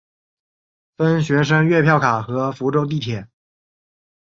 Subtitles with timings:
[0.97, 3.27] 分学生月票卡和福州地铁。